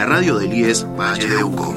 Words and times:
la 0.00 0.06
radio 0.06 0.38
del 0.38 0.54
IES 0.54 0.86
Valle 0.98 1.28
de 1.28 1.44
Uco. 1.44 1.74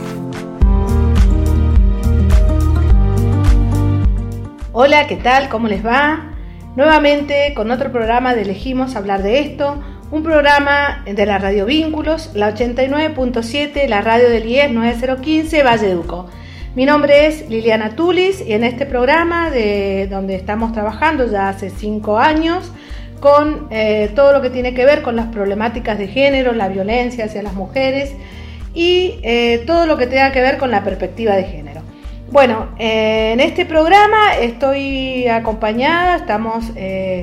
Hola, 4.71 5.07
¿qué 5.07 5.17
tal? 5.17 5.49
¿Cómo 5.49 5.67
les 5.67 5.85
va? 5.85 6.31
Nuevamente 6.77 7.51
con 7.53 7.69
otro 7.69 7.91
programa 7.91 8.33
de 8.33 8.43
Elegimos 8.43 8.95
hablar 8.95 9.23
de 9.23 9.41
esto, 9.41 9.83
un 10.09 10.23
programa 10.23 11.03
de 11.05 11.25
la 11.25 11.37
Radio 11.37 11.65
Vínculos, 11.65 12.29
la 12.33 12.55
89.7, 12.55 13.89
la 13.89 13.99
radio 13.99 14.29
del 14.29 14.45
IES 14.45 14.71
9015 14.71 15.61
Valle 15.61 15.87
de 15.87 15.97
Uco. 15.97 16.29
Mi 16.75 16.85
nombre 16.85 17.27
es 17.27 17.49
Liliana 17.49 17.97
Tulis 17.97 18.39
y 18.39 18.53
en 18.53 18.63
este 18.63 18.85
programa 18.85 19.49
de 19.49 20.07
donde 20.09 20.35
estamos 20.35 20.71
trabajando 20.71 21.29
ya 21.29 21.49
hace 21.49 21.69
cinco 21.69 22.17
años 22.17 22.71
con 23.23 23.67
eh, 23.71 24.11
todo 24.15 24.33
lo 24.33 24.41
que 24.41 24.49
tiene 24.49 24.73
que 24.73 24.83
ver 24.83 25.01
con 25.01 25.15
las 25.15 25.27
problemáticas 25.27 25.97
de 25.97 26.09
género, 26.09 26.51
la 26.51 26.67
violencia 26.67 27.23
hacia 27.23 27.41
las 27.41 27.53
mujeres 27.53 28.11
y 28.73 29.21
eh, 29.23 29.63
todo 29.65 29.85
lo 29.85 29.95
que 29.95 30.07
tenga 30.07 30.33
que 30.33 30.41
ver 30.41 30.57
con 30.57 30.71
la 30.71 30.83
perspectiva 30.83 31.33
de 31.33 31.45
género. 31.45 31.83
Bueno, 32.31 32.75
eh, 32.79 33.31
en 33.31 33.39
este 33.39 33.65
programa 33.65 34.35
estoy 34.41 35.25
acompañada, 35.29 36.17
estamos 36.17 36.65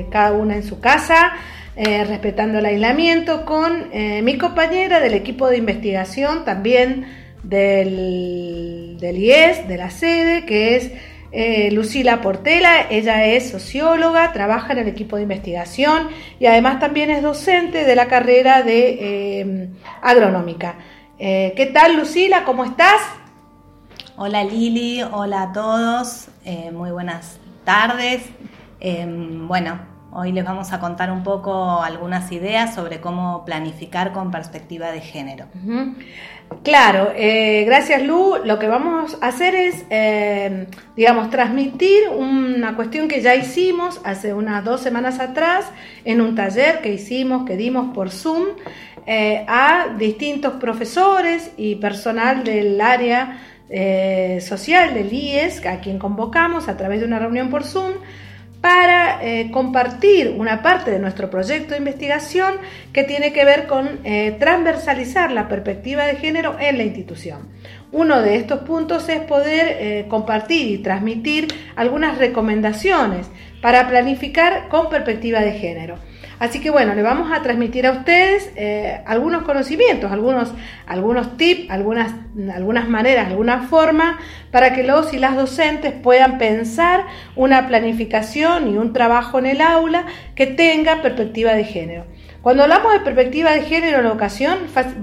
cada 0.09 0.31
una 0.31 0.55
en 0.55 0.63
su 0.63 0.79
casa, 0.79 1.33
respetando 1.75 2.57
el 2.57 2.65
aislamiento, 2.65 3.45
con 3.45 3.89
mi 4.23 4.39
compañera 4.39 5.01
del 5.01 5.13
equipo 5.13 5.49
de 5.49 5.57
investigación 5.57 6.45
también 6.45 7.05
del, 7.43 8.97
IES, 8.99 9.67
de 9.67 9.77
la 9.77 9.91
sede, 9.91 10.45
que 10.45 10.77
es 10.77 10.91
eh, 11.31 11.71
Lucila 11.71 12.21
Portela. 12.21 12.89
Ella 12.89 13.25
es 13.25 13.49
socióloga, 13.51 14.31
trabaja 14.33 14.73
en 14.73 14.79
el 14.79 14.87
equipo 14.87 15.15
de 15.15 15.23
investigación 15.23 16.09
y 16.39 16.45
además 16.45 16.79
también 16.79 17.09
es 17.09 17.23
docente 17.23 17.85
de 17.85 17.95
la 17.95 18.07
carrera 18.07 18.63
de 18.63 19.39
eh, 19.39 19.69
agronómica. 20.01 20.75
Eh, 21.19 21.53
¿Qué 21.55 21.67
tal, 21.67 21.97
Lucila? 21.97 22.43
¿Cómo 22.43 22.65
estás? 22.65 23.01
Hola 24.17 24.43
Lili, 24.43 25.01
hola 25.01 25.43
a 25.43 25.53
todos, 25.53 26.27
muy 26.73 26.91
buenas 26.91 27.39
tardes. 27.63 28.21
bueno, 29.47 29.79
hoy 30.11 30.31
les 30.31 30.43
vamos 30.43 30.73
a 30.73 30.79
contar 30.79 31.11
un 31.11 31.23
poco 31.23 31.81
algunas 31.81 32.31
ideas 32.31 32.75
sobre 32.75 32.99
cómo 33.01 33.45
planificar 33.45 34.11
con 34.11 34.29
perspectiva 34.29 34.91
de 34.91 35.01
género. 35.01 35.45
Claro, 36.63 37.11
eh, 37.15 37.63
gracias 37.65 38.03
Lu. 38.03 38.35
Lo 38.43 38.59
que 38.59 38.67
vamos 38.67 39.17
a 39.21 39.27
hacer 39.27 39.55
es, 39.55 39.83
eh, 39.89 40.67
digamos, 40.95 41.31
transmitir 41.31 42.09
una 42.09 42.75
cuestión 42.75 43.07
que 43.07 43.21
ya 43.21 43.33
hicimos 43.35 43.99
hace 44.03 44.33
unas 44.33 44.63
dos 44.63 44.81
semanas 44.81 45.19
atrás 45.19 45.65
en 46.05 46.21
un 46.21 46.35
taller 46.35 46.81
que 46.81 46.93
hicimos, 46.93 47.45
que 47.45 47.57
dimos 47.57 47.95
por 47.95 48.11
Zoom, 48.11 48.49
eh, 49.07 49.43
a 49.47 49.95
distintos 49.97 50.53
profesores 50.53 51.51
y 51.57 51.75
personal 51.75 52.43
del 52.43 52.79
área 52.79 53.39
social 54.41 54.93
del 54.93 55.13
IES, 55.13 55.65
a 55.65 55.79
quien 55.79 55.97
convocamos 55.97 56.67
a 56.67 56.75
través 56.75 56.99
de 56.99 57.05
una 57.05 57.19
reunión 57.19 57.49
por 57.49 57.63
Zoom 57.63 57.93
para 58.61 59.19
eh, 59.23 59.49
compartir 59.51 60.35
una 60.37 60.61
parte 60.61 60.91
de 60.91 60.99
nuestro 60.99 61.31
proyecto 61.31 61.71
de 61.71 61.79
investigación 61.79 62.53
que 62.93 63.03
tiene 63.03 63.33
que 63.33 63.43
ver 63.43 63.65
con 63.65 63.99
eh, 64.03 64.37
transversalizar 64.39 65.31
la 65.31 65.47
perspectiva 65.47 66.05
de 66.05 66.15
género 66.15 66.55
en 66.59 66.77
la 66.77 66.83
institución. 66.83 67.49
Uno 67.91 68.21
de 68.21 68.35
estos 68.35 68.59
puntos 68.59 69.09
es 69.09 69.19
poder 69.21 69.77
eh, 69.79 70.05
compartir 70.07 70.67
y 70.69 70.77
transmitir 70.77 71.47
algunas 71.75 72.19
recomendaciones 72.19 73.27
para 73.61 73.89
planificar 73.89 74.69
con 74.69 74.89
perspectiva 74.89 75.39
de 75.41 75.53
género. 75.53 75.97
Así 76.41 76.59
que 76.59 76.71
bueno, 76.71 76.95
le 76.95 77.03
vamos 77.03 77.31
a 77.31 77.43
transmitir 77.43 77.85
a 77.85 77.91
ustedes 77.91 78.51
eh, 78.55 78.99
algunos 79.05 79.43
conocimientos, 79.43 80.11
algunos, 80.11 80.51
algunos 80.87 81.37
tips, 81.37 81.69
algunas, 81.69 82.13
algunas 82.51 82.89
maneras, 82.89 83.27
alguna 83.27 83.67
forma 83.67 84.17
para 84.49 84.73
que 84.73 84.81
los 84.81 85.13
y 85.13 85.19
las 85.19 85.35
docentes 85.35 85.93
puedan 85.93 86.39
pensar 86.39 87.05
una 87.35 87.67
planificación 87.67 88.73
y 88.73 88.77
un 88.79 88.91
trabajo 88.91 89.37
en 89.37 89.45
el 89.45 89.61
aula 89.61 90.07
que 90.33 90.47
tenga 90.47 91.03
perspectiva 91.03 91.53
de 91.53 91.63
género. 91.63 92.05
Cuando 92.41 92.63
hablamos 92.63 92.91
de 92.93 93.01
perspectiva 93.01 93.51
de 93.51 93.61
género 93.61 93.99
en 93.99 94.05
la 94.05 94.13
ocasión, 94.13 94.57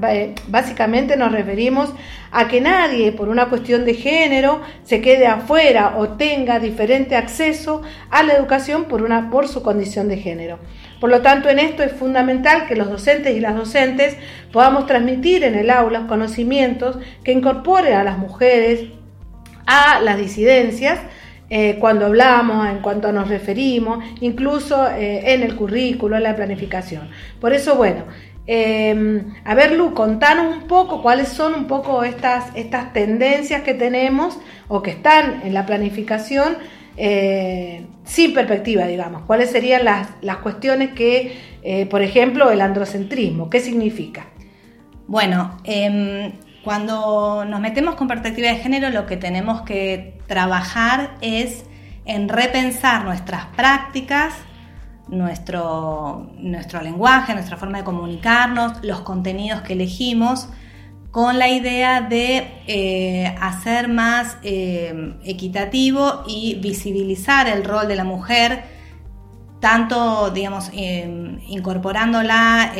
eh, 0.08 0.34
básicamente 0.48 1.16
nos 1.16 1.30
referimos 1.30 1.94
a 2.32 2.48
que 2.48 2.60
nadie 2.60 3.12
por 3.12 3.28
una 3.28 3.48
cuestión 3.48 3.84
de 3.84 3.94
género 3.94 4.60
se 4.82 5.00
quede 5.00 5.28
afuera 5.28 5.94
o 5.98 6.08
tenga 6.16 6.58
diferente 6.58 7.14
acceso 7.14 7.82
a 8.10 8.24
la 8.24 8.34
educación 8.34 8.86
por, 8.86 9.02
una, 9.02 9.30
por 9.30 9.46
su 9.46 9.62
condición 9.62 10.08
de 10.08 10.16
género. 10.16 10.58
Por 11.00 11.10
lo 11.10 11.22
tanto, 11.22 11.48
en 11.48 11.58
esto 11.58 11.82
es 11.82 11.92
fundamental 11.92 12.66
que 12.66 12.76
los 12.76 12.90
docentes 12.90 13.36
y 13.36 13.40
las 13.40 13.54
docentes 13.54 14.16
podamos 14.52 14.86
transmitir 14.86 15.44
en 15.44 15.54
el 15.54 15.70
aula 15.70 16.06
conocimientos 16.06 16.98
que 17.22 17.32
incorporen 17.32 17.94
a 17.94 18.04
las 18.04 18.18
mujeres 18.18 18.88
a 19.68 20.00
las 20.00 20.16
disidencias, 20.16 20.98
eh, 21.50 21.76
cuando 21.78 22.06
hablamos, 22.06 22.66
en 22.68 22.78
cuanto 22.78 23.12
nos 23.12 23.28
referimos, 23.28 24.02
incluso 24.20 24.88
eh, 24.88 25.34
en 25.34 25.42
el 25.42 25.56
currículo, 25.56 26.16
en 26.16 26.22
la 26.22 26.34
planificación. 26.34 27.10
Por 27.38 27.52
eso, 27.52 27.76
bueno, 27.76 28.04
em, 28.46 29.34
a 29.44 29.54
ver, 29.54 29.72
Lu, 29.72 29.92
contanos 29.92 30.56
un 30.56 30.68
poco 30.68 31.02
cuáles 31.02 31.28
son 31.28 31.54
un 31.54 31.66
poco 31.66 32.02
estas, 32.02 32.46
estas 32.54 32.94
tendencias 32.94 33.62
que 33.62 33.74
tenemos 33.74 34.38
o 34.68 34.82
que 34.82 34.90
están 34.90 35.42
en 35.44 35.52
la 35.52 35.66
planificación 35.66 36.56
eh, 37.00 37.86
sin 38.04 38.34
perspectiva, 38.34 38.86
digamos. 38.86 39.22
¿Cuáles 39.22 39.50
serían 39.50 39.84
las, 39.84 40.36
cuestiones 40.42 40.90
que, 40.94 41.38
eh, 41.62 41.86
por 41.86 42.02
ejemplo, 42.02 42.50
el 42.50 42.60
androcentrismo, 42.60 43.48
qué 43.48 43.60
significa? 43.60 44.26
Bueno, 45.06 45.58
em, 45.62 46.32
cuando 46.64 47.44
nos 47.44 47.60
metemos 47.60 47.94
con 47.94 48.08
perspectiva 48.08 48.48
de 48.48 48.56
género, 48.56 48.90
lo 48.90 49.06
que 49.06 49.16
tenemos 49.16 49.62
que 49.62 50.18
trabajar 50.26 51.14
es 51.20 51.64
en 52.04 52.28
repensar 52.28 53.04
nuestras 53.04 53.46
prácticas, 53.46 54.34
nuestro, 55.06 56.30
nuestro 56.36 56.82
lenguaje, 56.82 57.32
nuestra 57.32 57.56
forma 57.56 57.78
de 57.78 57.84
comunicarnos, 57.84 58.82
los 58.82 59.02
contenidos 59.02 59.62
que 59.62 59.74
elegimos, 59.74 60.48
con 61.18 61.36
la 61.36 61.48
idea 61.48 62.00
de 62.00 62.46
eh, 62.68 63.34
hacer 63.40 63.88
más 63.88 64.36
eh, 64.44 65.16
equitativo 65.24 66.22
y 66.28 66.60
visibilizar 66.62 67.48
el 67.48 67.64
rol 67.64 67.88
de 67.88 67.96
la 67.96 68.04
mujer, 68.04 68.62
tanto, 69.58 70.30
digamos, 70.30 70.70
eh, 70.72 71.40
incorporándola 71.48 72.72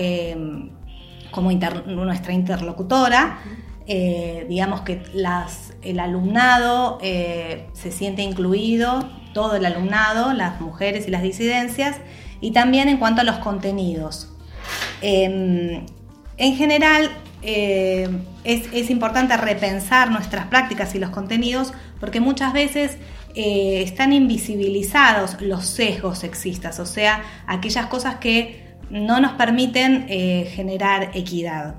como 1.33 1.51
nuestra 1.51 2.33
interlocutora, 2.33 3.41
digamos 3.85 4.83
que 4.83 5.03
el 5.83 5.99
alumnado 5.99 7.01
se 7.01 7.91
siente 7.91 8.23
incluido, 8.23 9.11
todo 9.35 9.57
el 9.57 9.67
alumnado, 9.67 10.33
las 10.33 10.61
mujeres 10.61 11.09
y 11.09 11.11
las 11.11 11.23
disidencias, 11.23 11.97
y 12.41 12.53
también 12.53 12.89
en 12.89 12.99
cuanto 12.99 13.23
a 13.23 13.25
los 13.25 13.39
contenidos. 13.39 14.33
en 15.01 15.87
general, 16.37 17.11
eh, 17.43 18.09
es, 18.45 18.91
importante 18.91 19.37
repensar 19.37 20.11
nuestras 20.11 20.47
prácticas 20.47 20.95
y 20.95 20.99
los 20.99 21.11
contenidos 21.11 21.73
porque 22.01 22.21
muchas 22.21 22.53
veces 22.53 22.99
eh, 23.35 23.83
están 23.83 24.13
invisibilizados 24.13 25.41
los 25.41 25.67
sesgos 25.67 26.19
sexistas, 26.19 26.81
o 26.81 26.87
sea, 26.87 27.23
aquellas 27.47 27.87
cosas 27.87 28.17
que 28.17 28.67
no 28.91 29.21
nos 29.21 29.33
permiten 29.33 30.07
eh, 30.09 30.51
generar 30.55 31.11
equidad. 31.15 31.77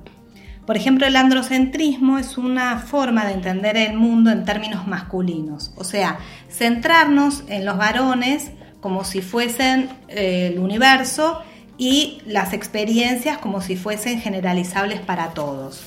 Por 0.66 0.78
ejemplo, 0.78 1.08
el 1.08 1.16
androcentrismo 1.16 2.20
es 2.20 2.38
una 2.38 2.78
forma 2.78 3.26
de 3.26 3.34
entender 3.34 3.76
el 3.76 3.98
mundo 3.98 4.32
en 4.32 4.46
términos 4.46 4.88
masculinos, 4.88 5.74
o 5.76 5.84
sea, 5.84 6.20
centrarnos 6.50 7.44
en 7.48 7.66
los 7.66 7.78
varones 7.78 8.52
como 8.80 9.04
si 9.04 9.22
fuesen 9.22 9.90
el 10.08 10.60
universo 10.60 11.42
y 11.80 12.22
las 12.26 12.52
experiencias 12.54 13.38
como 13.38 13.62
si 13.62 13.78
fuesen 13.78 14.20
generalizables 14.20 15.00
para 15.00 15.30
todos. 15.30 15.82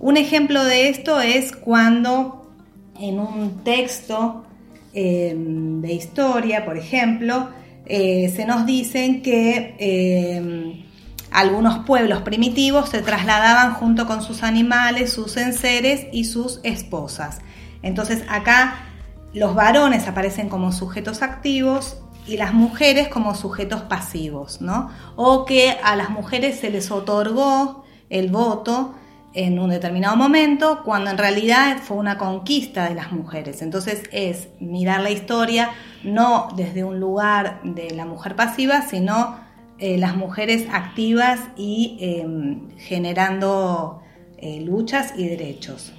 Un 0.00 0.16
ejemplo 0.16 0.64
de 0.64 0.88
esto 0.88 1.20
es 1.20 1.52
cuando 1.52 2.50
en 2.98 3.20
un 3.20 3.62
texto 3.62 4.46
eh, 4.94 5.34
de 5.36 5.92
historia, 5.92 6.64
por 6.64 6.78
ejemplo, 6.78 7.50
eh, 7.84 8.32
se 8.34 8.46
nos 8.46 8.64
dicen 8.64 9.20
que 9.20 9.76
eh, 9.78 10.84
algunos 11.30 11.84
pueblos 11.84 12.22
primitivos 12.22 12.88
se 12.88 13.02
trasladaban 13.02 13.74
junto 13.74 14.06
con 14.06 14.22
sus 14.22 14.42
animales, 14.42 15.12
sus 15.12 15.36
enseres 15.36 16.06
y 16.12 16.24
sus 16.24 16.60
esposas. 16.62 17.40
Entonces 17.82 18.24
acá 18.30 18.86
los 19.34 19.54
varones 19.54 20.08
aparecen 20.08 20.48
como 20.48 20.72
sujetos 20.72 21.20
activos 21.20 21.98
y 22.30 22.36
las 22.36 22.54
mujeres 22.54 23.08
como 23.08 23.34
sujetos 23.34 23.82
pasivos, 23.82 24.60
¿no? 24.60 24.88
O 25.16 25.44
que 25.44 25.76
a 25.82 25.96
las 25.96 26.10
mujeres 26.10 26.60
se 26.60 26.70
les 26.70 26.92
otorgó 26.92 27.82
el 28.08 28.30
voto 28.30 28.94
en 29.32 29.58
un 29.58 29.70
determinado 29.70 30.16
momento, 30.16 30.82
cuando 30.84 31.10
en 31.10 31.18
realidad 31.18 31.78
fue 31.82 31.96
una 31.96 32.18
conquista 32.18 32.88
de 32.88 32.94
las 32.94 33.10
mujeres. 33.10 33.62
Entonces 33.62 34.04
es 34.12 34.48
mirar 34.60 35.00
la 35.00 35.10
historia 35.10 35.70
no 36.04 36.48
desde 36.56 36.84
un 36.84 37.00
lugar 37.00 37.60
de 37.64 37.90
la 37.90 38.06
mujer 38.06 38.36
pasiva, 38.36 38.82
sino 38.82 39.36
eh, 39.80 39.98
las 39.98 40.16
mujeres 40.16 40.68
activas 40.72 41.40
y 41.56 41.98
em, 42.00 42.70
generando 42.78 44.02
eh, 44.38 44.60
luchas 44.60 45.14
y 45.16 45.26
derechos. 45.26 45.92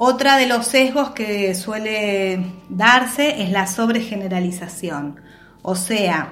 Otra 0.00 0.36
de 0.36 0.46
los 0.46 0.66
sesgos 0.66 1.10
que 1.10 1.56
suele 1.56 2.44
darse 2.68 3.42
es 3.42 3.50
la 3.50 3.66
sobregeneralización, 3.66 5.20
o 5.62 5.74
sea, 5.74 6.28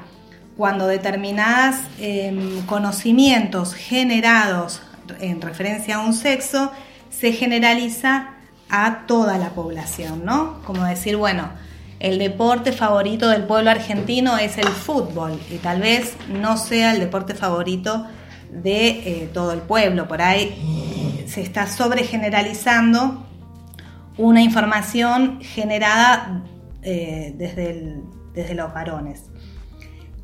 cuando 0.56 0.86
determinados 0.86 1.80
em, 1.98 2.64
conocimientos 2.66 3.74
generados 3.74 4.82
en 5.18 5.40
referencia 5.42 5.96
a 5.96 5.98
un 5.98 6.14
sexo 6.14 6.70
se 7.10 7.32
generaliza 7.32 8.34
a 8.70 9.04
toda 9.08 9.36
la 9.36 9.50
población, 9.50 10.24
¿no? 10.24 10.62
Como 10.64 10.84
decir, 10.84 11.16
bueno, 11.16 11.50
el 11.98 12.18
deporte 12.20 12.70
favorito 12.70 13.28
del 13.28 13.44
pueblo 13.44 13.70
argentino 13.70 14.38
es 14.38 14.58
el 14.58 14.68
fútbol 14.68 15.40
y 15.50 15.56
tal 15.56 15.80
vez 15.80 16.14
no 16.28 16.56
sea 16.56 16.92
el 16.92 17.00
deporte 17.00 17.34
favorito 17.34 18.06
de 18.50 18.88
eh, 18.88 19.30
todo 19.34 19.52
el 19.52 19.60
pueblo. 19.60 20.06
Por 20.06 20.22
ahí 20.22 21.24
se 21.26 21.42
está 21.42 21.66
sobregeneralizando 21.66 23.26
una 24.18 24.42
información 24.42 25.40
generada 25.42 26.44
eh, 26.82 27.34
desde, 27.36 28.00
desde, 28.34 28.54
los 28.54 28.72
varones. 28.72 29.24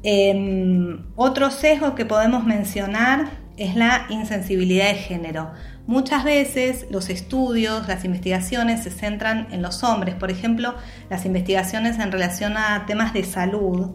Em, 0.03 1.05
otro 1.17 1.51
sesgo 1.51 1.95
que 1.95 2.05
podemos 2.05 2.45
mencionar 2.45 3.31
es 3.57 3.77
la 3.77 4.07
insensibilidad 4.09 4.89
de 4.89 4.95
género. 4.95 5.53
Muchas 5.87 6.25
veces 6.25 6.87
los 6.91 7.11
estudios, 7.11 7.89
las 7.89 8.05
investigaciones 8.05 8.85
se 8.85 8.91
centran 8.91 9.49
en 9.51 9.63
los 9.63 9.83
hombres, 9.83 10.15
por 10.15 10.31
ejemplo, 10.31 10.75
las 11.11 11.27
investigaciones 11.27 11.99
en 11.99 12.13
relación 12.13 12.57
a 12.57 12.87
temas 12.87 13.13
de 13.13 13.25
salud, 13.25 13.91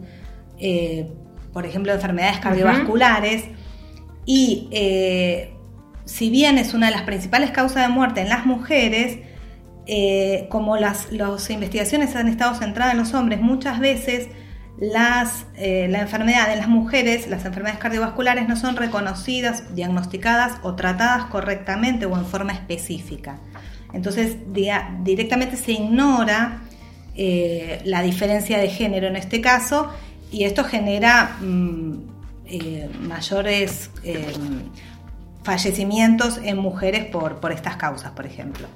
eh, 0.60 1.12
por 1.54 1.66
ejemplo, 1.66 1.94
enfermedades 1.94 2.40
cardiovasculares, 2.40 3.46
y 4.26 4.68
eh, 4.72 5.54
si 6.06 6.30
bien 6.30 6.58
es 6.58 6.74
una 6.74 6.88
de 6.88 6.92
las 6.92 7.04
principales 7.04 7.52
causas 7.52 7.88
de 7.88 7.94
muerte 7.94 8.22
en 8.22 8.30
las 8.30 8.46
mujeres, 8.46 9.20
eh, 9.90 10.48
como 10.50 10.76
las, 10.76 11.10
investigaciones 11.50 12.14
han 12.18 12.28
estado 12.28 12.56
centradas 12.56 12.94
en 12.94 13.00
los 13.00 13.14
hombres, 13.14 13.40
muchas 13.40 13.80
veces 13.80 14.28
las, 14.78 15.46
eh, 15.56 15.88
la 15.90 16.02
enfermedad 16.02 16.52
en 16.52 16.60
las 16.60 16.68
mujeres, 16.68 17.30
las 17.30 17.46
enfermedades 17.46 17.80
cardiovasculares 17.80 18.50
no 18.50 18.58
son 18.58 18.76
reconocidas, 18.76 19.74
diagnosticadas 19.76 20.60
o 20.62 20.76
tratadas 20.76 21.28
correctamente 21.28 22.06
o 22.06 22.18
en 22.18 22.26
forma 22.26 22.52
específica. 22.52 23.40
Entonces 23.94 24.36
directamente 25.04 25.56
se 25.56 25.72
ignora 25.72 26.64
eh, 27.16 27.82
la 27.86 28.02
diferencia 28.02 28.58
de 28.58 28.68
género 28.68 29.08
en 29.08 29.16
este 29.16 29.40
caso 29.40 29.90
y 30.34 30.44
esto 30.44 30.66
genera 30.66 31.38
mm, 31.40 33.08
mayores 33.08 33.90
fallecimientos 35.44 36.42
en 36.44 36.58
mujeres 36.58 37.06
por, 37.06 37.40
por 37.40 37.54
estas 37.54 37.78
causas, 37.78 38.12
por 38.12 38.26
ejemplo. 38.26 38.68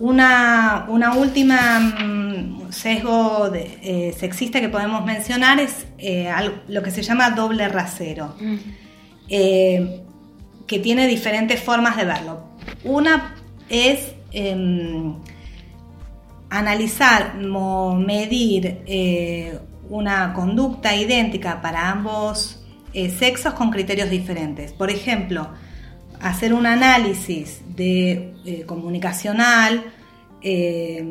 Una, 0.00 0.86
última 1.16 1.80
mm, 1.80 2.70
sesgo 2.70 3.52
eh, 3.52 4.14
sexista 4.16 4.60
que 4.60 4.68
podemos 4.68 5.04
mencionar 5.04 5.58
es 5.58 5.86
eh, 5.98 6.32
lo 6.68 6.82
que 6.84 6.92
se 6.92 7.02
llama 7.02 7.30
doble 7.30 7.68
rasero, 7.68 8.36
mm. 8.40 8.56
eh, 9.28 10.00
que 10.68 10.78
tiene 10.78 11.08
diferentes 11.08 11.60
formas 11.60 11.96
de 11.96 12.04
verlo. 12.04 12.44
Una 12.84 13.34
es 13.68 14.12
em, 14.30 15.16
analizar 16.48 17.34
o 17.52 17.94
medir 17.94 19.60
una 19.90 20.32
conducta 20.32 20.94
idéntica 20.94 21.60
para 21.60 21.90
ambos 21.90 22.62
sexos 22.92 23.54
con 23.54 23.70
criterios 23.70 24.10
diferentes. 24.10 24.72
Por 24.72 24.90
ejemplo, 24.90 25.48
hacer 26.20 26.52
un 26.52 26.66
análisis 26.66 27.62
de 27.76 28.34
eh, 28.44 28.64
comunicacional, 28.66 29.84
eh, 30.42 31.04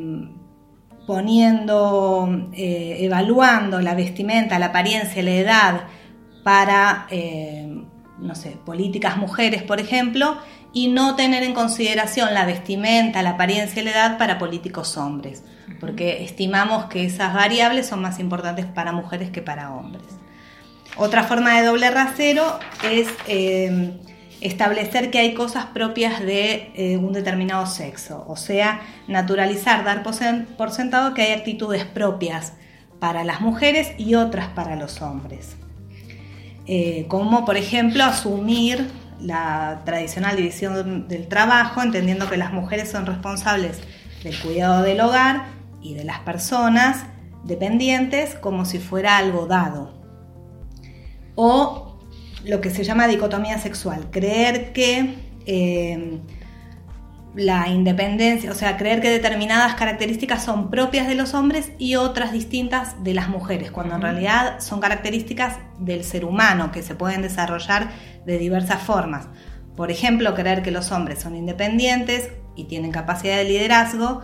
poniendo, 1.06 2.50
eh, 2.54 2.98
evaluando 3.00 3.80
la 3.80 3.96
vestimenta, 3.96 4.60
la 4.60 4.68
apariencia, 4.68 5.24
la 5.24 5.32
edad 5.32 5.82
para, 6.44 7.08
no 8.20 8.36
sé, 8.36 8.58
políticas 8.66 9.18
mujeres, 9.18 9.64
por 9.64 9.80
ejemplo, 9.80 10.38
y 10.74 10.88
no 10.88 11.16
tener 11.16 11.44
en 11.44 11.54
consideración 11.54 12.34
la 12.34 12.46
vestimenta, 12.46 13.22
la 13.22 13.32
apariencia 13.32 13.82
y 13.82 13.86
la 13.86 13.92
edad 13.92 14.18
para 14.18 14.38
políticos 14.38 14.96
hombres, 14.98 15.44
porque 15.80 16.24
estimamos 16.24 16.86
que 16.86 17.06
esas 17.06 17.34
variables 17.34 17.88
son 17.88 18.02
más 18.02 18.20
importantes 18.20 18.66
para 18.66 18.94
mujeres 18.94 19.30
que 19.30 19.42
para 19.42 19.74
hombres. 19.74 20.06
Otra 20.96 21.24
forma 21.24 21.60
de 21.60 21.66
doble 21.66 21.92
rasero 21.92 22.60
es 22.84 23.08
establecer 24.42 25.10
que 25.10 25.20
hay 25.20 25.34
cosas 25.34 25.66
propias 25.68 26.22
de 26.22 26.72
eh, 26.76 26.98
un 26.98 27.14
determinado 27.14 27.66
sexo, 27.66 28.26
o 28.28 28.36
sea, 28.36 28.82
naturalizar, 29.08 29.84
dar 29.84 30.04
por 30.04 30.72
sentado 30.72 31.14
que 31.14 31.24
hay 31.24 31.32
actitudes 31.34 31.86
propias 31.86 32.54
para 33.00 33.24
las 33.24 33.42
mujeres 33.42 33.92
y 33.98 34.16
otras 34.16 34.50
para 34.50 34.76
los 34.76 35.02
hombres. 35.02 35.56
Eh, 36.66 37.06
como 37.08 37.46
por 37.46 37.56
ejemplo 37.56 38.04
asumir 38.04 38.90
la 39.22 39.82
tradicional 39.86 40.36
división 40.36 41.08
del 41.08 41.28
trabajo, 41.28 41.82
entendiendo 41.82 42.30
que 42.30 42.38
las 42.38 42.52
mujeres 42.52 42.92
son 42.92 43.06
responsables 43.06 43.80
del 44.24 44.38
cuidado 44.40 44.84
del 44.84 45.00
hogar 45.00 45.46
y 45.82 45.94
de 45.94 46.04
las 46.04 46.20
personas 46.20 47.06
dependientes 47.44 48.36
como 48.36 48.66
si 48.66 48.80
fuera 48.80 49.18
algo 49.18 49.48
dado. 49.48 49.94
O 51.36 51.87
lo 52.46 52.62
que 52.62 52.70
se 52.70 52.84
llama 52.84 53.08
dicotomía 53.08 53.58
sexual, 53.60 54.10
creer 54.12 54.74
que 54.74 55.16
eh, 55.46 56.20
la 57.38 57.68
independencia, 57.70 58.52
o 58.52 58.56
sea, 58.56 58.78
creer 58.78 59.00
que 59.00 59.10
determinadas 59.10 59.76
características 59.76 60.44
son 60.44 60.72
propias 60.72 61.08
de 61.08 61.14
los 61.14 61.36
hombres 61.36 61.72
y 61.78 61.96
otras 61.96 62.32
distintas 62.32 63.04
de 63.04 63.14
las 63.14 63.30
mujeres, 63.30 63.70
cuando 63.70 63.96
en 63.96 64.02
realidad 64.02 64.60
son 64.60 64.80
características 64.80 65.58
del 65.78 66.04
ser 66.04 66.26
humano 66.26 66.72
que 66.72 66.82
se 66.82 66.96
pueden 66.96 67.22
desarrollar 67.22 67.92
de 68.26 68.40
diversas 68.40 68.82
formas. 68.82 69.28
Por 69.76 69.92
ejemplo, 69.92 70.34
creer 70.34 70.64
que 70.64 70.72
los 70.72 70.92
hombres 70.92 71.20
son 71.20 71.36
independientes 71.36 72.32
y 72.56 72.64
tienen 72.64 72.92
capacidad 72.92 73.38
de 73.38 73.44
liderazgo 73.44 74.22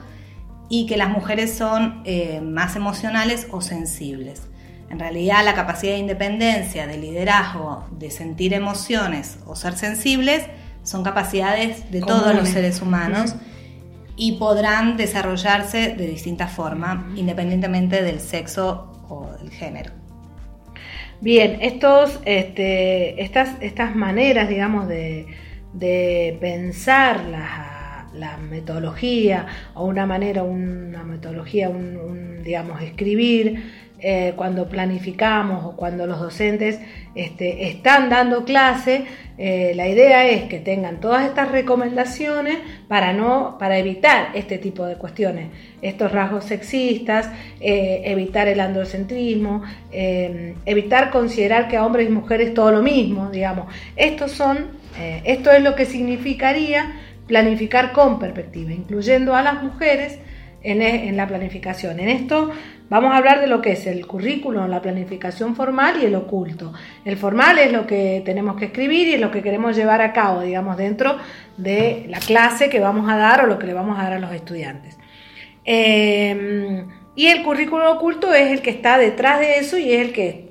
y 0.68 0.88
que 0.88 0.98
las 0.98 1.10
mujeres 1.10 1.54
son 1.54 2.01
eh, 2.06 2.42
más 2.42 2.75
emocionales 2.75 3.48
o 3.51 3.62
sensibles. 3.62 4.41
En 4.94 5.00
realidad 5.00 5.44
la 5.44 5.56
capacidad 5.56 5.94
de 5.94 5.98
independencia, 5.98 6.86
de 6.86 7.00
liderazgo, 7.00 7.84
de 7.98 8.12
sentir 8.12 8.54
emociones 8.54 9.40
o 9.48 9.56
ser 9.56 9.74
sensibles 9.74 10.46
son 10.84 11.04
capacidades 11.04 11.90
de 11.90 12.00
todos 12.00 12.36
los 12.36 12.48
seres 12.48 12.80
humanos 12.80 13.34
y 14.16 14.34
podrán 14.34 14.96
desarrollarse 14.96 15.96
de 15.96 16.06
distintas 16.06 16.52
formas, 16.52 17.06
independientemente 17.16 18.04
del 18.04 18.20
sexo 18.20 18.92
o 19.10 19.32
del 19.42 19.50
género. 19.50 19.90
Bien, 21.22 21.58
estos, 21.62 22.20
este, 22.26 23.20
estas, 23.24 23.50
estas 23.62 23.96
maneras, 23.96 24.48
digamos, 24.48 24.88
de, 24.88 25.26
pensar 26.40 27.26
la, 27.26 28.38
metodología 28.48 29.48
o 29.74 29.86
una 29.86 30.06
manera, 30.06 30.44
una 30.44 31.04
metodología, 31.04 31.70
un 31.70 32.24
digamos, 32.44 32.82
escribir, 32.82 33.83
eh, 34.05 34.33
cuando 34.36 34.67
planificamos 34.67 35.63
o 35.63 35.77
cuando 35.77 36.05
los 36.05 36.19
docentes 36.19 36.77
este, 37.15 37.69
están 37.69 38.10
dando 38.10 38.43
clase, 38.43 39.05
eh, 39.38 39.72
la 39.75 39.88
idea 39.88 40.27
es 40.27 40.43
que 40.50 40.60
tengan 40.60 41.00
todas 41.00 41.24
estas 41.25 41.50
recomendaciones 41.50 42.57
para, 42.89 43.13
no, 43.13 43.55
para 43.57 43.77
evitar 43.77 44.31
este 44.33 44.57
tipo 44.57 44.86
de 44.86 44.98
cuestiones, 44.98 45.51
estos 45.81 46.12
rasgos 46.12 46.43
sexistas, 46.43 47.29
eh, 47.62 48.01
evitar 48.03 48.50
el 48.50 48.60
androcentrismo, 48.60 49.63
evitar 49.89 51.10
considerar 51.10 51.69
que 51.69 51.77
a 51.77 51.86
hombres 51.86 52.10
y 52.10 52.12
mujeres 52.12 52.53
todo 52.53 52.74
lo 52.74 52.81
mismo, 52.81 53.29
digamos. 53.31 53.74
Estos 53.95 54.33
son, 54.33 54.72
esto 55.24 55.50
es 55.50 55.63
lo 55.63 55.75
que 55.75 55.86
significaría 55.86 56.91
planificar 57.25 57.93
con 57.93 58.19
perspectiva, 58.19 58.74
incluyendo 58.74 59.33
a 59.33 59.41
las 59.41 59.63
mujeres 59.63 60.19
en, 60.62 60.81
en 60.81 61.15
la 61.15 61.25
planificación. 61.25 62.01
En 62.01 62.10
esto 62.10 62.51
Vamos 62.90 63.13
a 63.13 63.18
hablar 63.18 63.42
de 63.42 63.48
lo 63.48 63.62
que 63.62 63.72
es 63.72 63.88
el 63.88 64.06
currículum, 64.06 64.68
la 64.70 64.82
planificación 64.82 65.56
formal 65.56 66.02
y 66.02 66.06
el 66.06 66.16
oculto. 66.16 66.74
El 67.06 67.18
formal 67.18 67.58
es 67.58 67.72
lo 67.72 67.88
que 67.88 68.22
tenemos 68.25 68.56
que 68.58 68.66
escribir 68.66 69.08
y 69.08 69.13
es 69.13 69.22
lo 69.22 69.32
que 69.32 69.42
queremos 69.42 69.75
llevar 69.75 70.02
a 70.02 70.13
cabo, 70.13 70.42
digamos, 70.42 70.78
dentro 70.78 71.18
de 71.58 72.06
la 72.10 72.20
clase 72.20 72.70
que 72.70 72.80
vamos 72.80 73.10
a 73.10 73.18
dar 73.18 73.44
o 73.44 73.48
lo 73.48 73.58
que 73.58 73.68
le 73.68 73.74
vamos 73.74 73.98
a 73.98 74.04
dar 74.04 74.13
a 74.13 74.20
los 74.20 74.32
estudiantes. 74.32 74.98
Em, 75.66 76.88
y 77.16 77.28
el 77.28 77.44
currículum 77.44 77.88
oculto 77.88 78.34
es 78.34 78.52
el 78.52 78.62
que 78.62 78.70
está 78.70 78.98
detrás 78.98 79.40
de 79.40 79.60
eso 79.60 79.78
y 79.78 79.92
es 79.92 80.02
el 80.08 80.13
que 80.13 80.50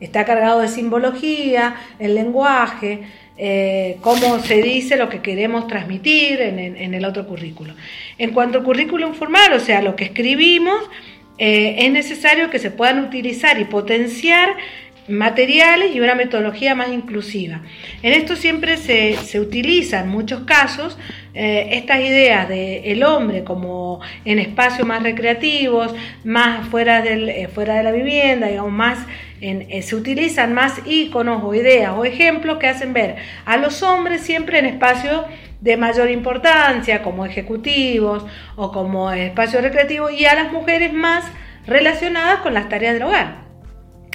está 0.00 0.24
cargado 0.24 0.60
de 0.60 0.68
simbología, 0.68 1.76
el 1.98 2.14
lenguaje, 2.14 3.02
eh, 3.38 3.98
cómo 4.00 4.40
se 4.40 4.60
dice 4.62 4.96
lo 4.96 5.08
que 5.08 5.22
queremos 5.22 5.66
transmitir 5.66 6.40
en, 6.40 6.94
el 6.94 7.04
otro 7.04 7.26
currículo. 7.26 7.74
En 8.18 8.32
cuanto 8.32 8.58
al 8.58 8.64
currículum 8.64 9.14
formal, 9.14 9.52
o 9.52 9.60
sea, 9.60 9.80
lo 9.80 9.96
que 9.96 10.04
escribimos, 10.04 10.82
eh, 11.38 11.76
es 11.78 11.92
necesario 11.92 12.50
que 12.50 12.58
se 12.58 12.70
puedan 12.70 13.04
utilizar 13.04 13.58
y 13.58 13.64
potenciar 13.64 14.56
materiales 15.08 15.94
y 15.94 16.00
una 16.00 16.14
metodología 16.14 16.74
más 16.74 16.88
inclusiva. 16.90 17.62
En 18.02 18.12
esto 18.12 18.36
siempre 18.36 18.76
se, 18.76 19.16
se 19.16 19.40
utiliza 19.40 20.00
en 20.00 20.08
muchos 20.08 20.44
casos 20.44 20.96
eh, 21.34 21.70
estas 21.72 22.00
ideas 22.00 22.48
del 22.48 22.84
el 22.84 23.02
hombre 23.04 23.42
como 23.42 24.00
en 24.24 24.38
espacios 24.38 24.86
más 24.86 25.02
recreativos, 25.02 25.94
más 26.24 26.68
fuera, 26.68 27.02
del, 27.02 27.28
eh, 27.28 27.48
fuera 27.48 27.74
de 27.76 27.82
la 27.82 27.90
vivienda, 27.90 28.48
digamos, 28.48 28.72
más 28.72 28.98
en, 29.40 29.66
eh, 29.70 29.82
se 29.82 29.96
utilizan 29.96 30.54
más 30.54 30.80
iconos 30.86 31.42
o 31.42 31.54
ideas 31.54 31.92
o 31.96 32.04
ejemplos 32.04 32.58
que 32.58 32.68
hacen 32.68 32.92
ver 32.92 33.16
a 33.44 33.56
los 33.56 33.82
hombres 33.82 34.20
siempre 34.20 34.58
en 34.58 34.66
espacios 34.66 35.24
de 35.60 35.76
mayor 35.76 36.10
importancia, 36.10 37.02
como 37.02 37.24
ejecutivos 37.24 38.24
o 38.56 38.70
como 38.72 39.10
espacios 39.12 39.62
recreativos, 39.62 40.12
y 40.12 40.26
a 40.26 40.34
las 40.34 40.52
mujeres 40.52 40.92
más 40.92 41.24
relacionadas 41.66 42.40
con 42.40 42.54
las 42.54 42.68
tareas 42.68 42.94
del 42.94 43.04
hogar. 43.04 43.42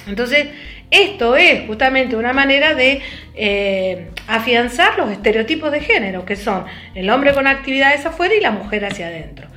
Entonces, 0.06 0.48
esto 0.90 1.36
es 1.36 1.66
justamente 1.66 2.16
una 2.16 2.32
manera 2.32 2.74
de 2.74 3.00
eh, 3.34 4.08
afianzar 4.26 4.98
los 4.98 5.10
estereotipos 5.10 5.70
de 5.70 5.80
género, 5.80 6.24
que 6.24 6.36
son 6.36 6.64
el 6.94 7.10
hombre 7.10 7.34
con 7.34 7.46
actividades 7.46 8.06
afuera 8.06 8.34
y 8.34 8.40
la 8.40 8.50
mujer 8.50 8.84
hacia 8.84 9.08
adentro. 9.08 9.48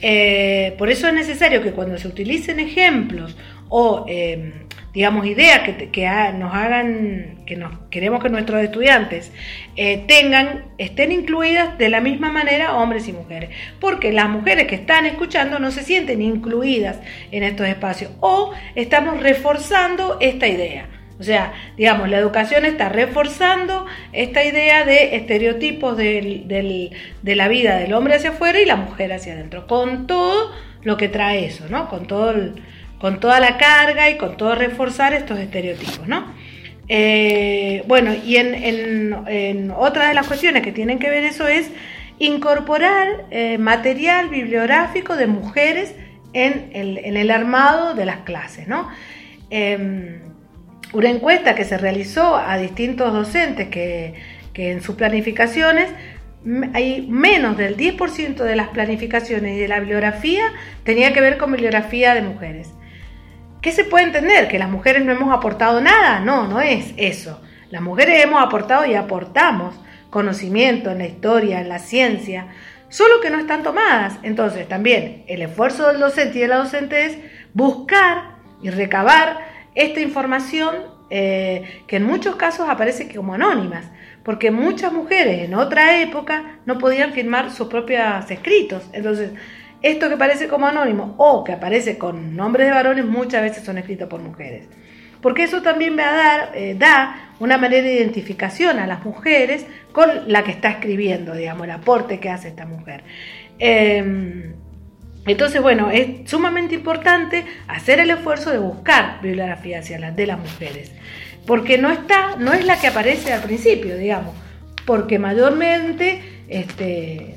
Eh, 0.00 0.74
por 0.78 0.90
eso 0.90 1.08
es 1.08 1.14
necesario 1.14 1.62
que 1.62 1.72
cuando 1.72 1.98
se 1.98 2.06
utilicen 2.06 2.60
ejemplos 2.60 3.36
o 3.68 4.06
eh, 4.08 4.52
digamos, 4.98 5.26
ideas 5.26 5.60
que, 5.60 5.90
que 5.90 6.10
nos 6.36 6.52
hagan, 6.52 7.44
que 7.46 7.54
nos 7.54 7.72
queremos 7.88 8.20
que 8.20 8.30
nuestros 8.30 8.60
estudiantes 8.64 9.30
eh, 9.76 10.02
tengan, 10.08 10.64
estén 10.76 11.12
incluidas 11.12 11.78
de 11.78 11.88
la 11.88 12.00
misma 12.00 12.32
manera 12.32 12.74
hombres 12.74 13.06
y 13.06 13.12
mujeres. 13.12 13.50
Porque 13.78 14.10
las 14.10 14.28
mujeres 14.28 14.66
que 14.66 14.74
están 14.74 15.06
escuchando 15.06 15.60
no 15.60 15.70
se 15.70 15.84
sienten 15.84 16.20
incluidas 16.20 16.98
en 17.30 17.44
estos 17.44 17.68
espacios 17.68 18.10
o 18.18 18.52
estamos 18.74 19.22
reforzando 19.22 20.16
esta 20.20 20.48
idea. 20.48 20.88
O 21.20 21.22
sea, 21.22 21.52
digamos, 21.76 22.08
la 22.08 22.18
educación 22.18 22.64
está 22.64 22.88
reforzando 22.88 23.86
esta 24.12 24.44
idea 24.44 24.84
de 24.84 25.14
estereotipos 25.14 25.96
del, 25.96 26.48
de 26.48 27.36
la 27.36 27.46
vida 27.46 27.76
del 27.76 27.94
hombre 27.94 28.16
hacia 28.16 28.30
afuera 28.30 28.60
y 28.60 28.66
la 28.66 28.74
mujer 28.74 29.12
hacia 29.12 29.34
adentro, 29.34 29.68
con 29.68 30.08
todo 30.08 30.50
lo 30.82 30.96
que 30.96 31.08
trae 31.08 31.44
eso, 31.44 31.66
¿no? 31.68 31.88
Con 31.88 32.08
todo 32.08 32.32
el, 32.32 32.54
con 33.00 33.20
toda 33.20 33.40
la 33.40 33.56
carga 33.58 34.10
y 34.10 34.16
con 34.16 34.36
todo 34.36 34.54
reforzar 34.54 35.12
estos 35.14 35.38
estereotipos, 35.38 36.06
¿no? 36.08 36.26
Eh, 36.88 37.84
bueno, 37.86 38.12
y 38.14 38.36
en, 38.36 39.72
otra 39.76 40.08
de 40.08 40.14
las 40.14 40.26
cuestiones 40.26 40.62
que 40.62 40.72
tienen 40.72 40.98
que 40.98 41.10
ver 41.10 41.24
eso 41.24 41.46
es 41.46 41.70
incorporar 42.18 43.26
eh, 43.30 43.58
material 43.58 44.28
bibliográfico 44.30 45.16
de 45.16 45.26
mujeres 45.26 45.94
en 46.32 46.70
el, 46.74 47.30
armado 47.30 47.94
de 47.94 48.06
las 48.06 48.18
clases, 48.18 48.68
¿no? 48.68 48.88
Em, 49.50 50.20
una 50.92 51.10
encuesta 51.10 51.54
que 51.54 51.64
se 51.64 51.78
realizó 51.78 52.36
a 52.36 52.56
distintos 52.58 53.12
docentes 53.12 53.68
que, 53.68 54.14
que 54.52 54.72
en 54.72 54.82
sus 54.82 54.96
planificaciones 54.96 55.90
hay 56.72 57.06
menos 57.08 57.56
del 57.56 57.76
10% 57.76 58.36
de 58.36 58.56
las 58.56 58.68
planificaciones 58.68 59.56
y 59.56 59.60
de 59.60 59.68
la 59.68 59.80
bibliografía 59.80 60.44
tenía 60.84 61.12
que 61.12 61.20
ver 61.20 61.36
con 61.36 61.52
bibliografía 61.52 62.14
de 62.14 62.22
mujeres. 62.22 62.70
¿Qué 63.60 63.72
se 63.72 63.84
puede 63.84 64.04
entender? 64.04 64.48
¿Que 64.48 64.58
las 64.58 64.70
mujeres 64.70 65.04
no 65.04 65.12
hemos 65.12 65.36
aportado 65.36 65.80
nada? 65.80 66.20
No, 66.20 66.46
no 66.46 66.60
es 66.60 66.94
eso. 66.96 67.40
Las 67.70 67.82
mujeres 67.82 68.22
hemos 68.22 68.40
aportado 68.40 68.86
y 68.86 68.94
aportamos 68.94 69.74
conocimiento 70.10 70.90
en 70.90 70.98
la 70.98 71.06
historia, 71.06 71.60
en 71.60 71.68
la 71.68 71.78
ciencia, 71.80 72.46
solo 72.88 73.20
que 73.20 73.30
no 73.30 73.38
están 73.38 73.62
tomadas. 73.62 74.14
Entonces, 74.22 74.68
también 74.68 75.24
el 75.26 75.42
esfuerzo 75.42 75.88
del 75.88 75.98
docente 75.98 76.38
y 76.38 76.42
de 76.42 76.48
la 76.48 76.58
docente 76.58 77.04
es 77.04 77.18
buscar 77.52 78.36
y 78.62 78.70
recabar 78.70 79.38
esta 79.74 80.00
información 80.00 80.76
eh, 81.10 81.82
que 81.86 81.96
en 81.96 82.04
muchos 82.04 82.36
casos 82.36 82.68
aparece 82.68 83.12
como 83.14 83.34
anónimas, 83.34 83.86
porque 84.22 84.50
muchas 84.50 84.92
mujeres 84.92 85.42
en 85.42 85.54
otra 85.54 86.00
época 86.00 86.58
no 86.66 86.78
podían 86.78 87.12
firmar 87.12 87.50
sus 87.50 87.68
propios 87.68 88.30
escritos. 88.30 88.84
Entonces, 88.92 89.30
esto 89.82 90.08
que 90.08 90.16
parece 90.16 90.48
como 90.48 90.66
anónimo 90.66 91.14
o 91.18 91.44
que 91.44 91.52
aparece 91.52 91.98
con 91.98 92.34
nombres 92.36 92.66
de 92.66 92.72
varones 92.72 93.04
muchas 93.04 93.42
veces 93.42 93.64
son 93.64 93.78
escritos 93.78 94.08
por 94.08 94.20
mujeres. 94.20 94.66
Porque 95.20 95.44
eso 95.44 95.62
también 95.62 95.96
va 95.98 96.08
a 96.08 96.14
dar, 96.14 96.50
eh, 96.54 96.76
da 96.78 97.32
una 97.40 97.58
manera 97.58 97.82
de 97.82 97.94
identificación 97.94 98.78
a 98.78 98.86
las 98.86 99.04
mujeres 99.04 99.66
con 99.92 100.30
la 100.30 100.44
que 100.44 100.52
está 100.52 100.70
escribiendo, 100.70 101.34
digamos, 101.34 101.64
el 101.64 101.72
aporte 101.72 102.20
que 102.20 102.30
hace 102.30 102.48
esta 102.48 102.66
mujer. 102.66 103.02
Em, 103.58 104.54
entonces, 105.26 105.60
bueno, 105.60 105.90
es 105.90 106.28
sumamente 106.30 106.74
importante 106.74 107.44
hacer 107.66 108.00
el 108.00 108.10
esfuerzo 108.10 108.50
de 108.50 108.58
buscar 108.58 109.20
bibliografía 109.20 109.80
hacia 109.80 109.98
las 109.98 110.14
de 110.16 110.26
las 110.26 110.38
mujeres, 110.38 110.92
porque 111.46 111.78
no 111.78 111.90
está, 111.90 112.36
no 112.36 112.52
es 112.52 112.64
la 112.64 112.80
que 112.80 112.86
aparece 112.86 113.32
al 113.32 113.42
principio, 113.42 113.96
digamos, 113.96 114.34
porque 114.86 115.18
mayormente 115.18 116.22
este, 116.48 117.36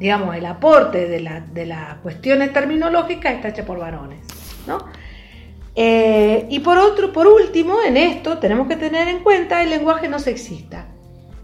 digamos, 0.00 0.34
el 0.34 0.46
aporte 0.46 1.06
de, 1.06 1.20
la, 1.20 1.40
de 1.40 1.66
las 1.66 1.96
cuestiones 1.96 2.54
terminológicas 2.54 3.34
está 3.34 3.48
hecho 3.48 3.66
por 3.66 3.78
varones. 3.78 4.18
¿no? 4.66 4.78
Eh, 5.76 6.46
y 6.48 6.60
por 6.60 6.78
otro, 6.78 7.12
por 7.12 7.26
último, 7.26 7.76
en 7.86 7.98
esto 7.98 8.38
tenemos 8.38 8.66
que 8.66 8.76
tener 8.76 9.08
en 9.08 9.22
cuenta 9.22 9.62
el 9.62 9.68
lenguaje 9.68 10.08
no 10.08 10.18
sexista. 10.18 10.86